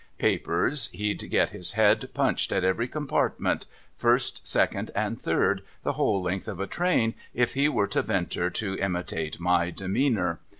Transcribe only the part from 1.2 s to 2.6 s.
get his head punched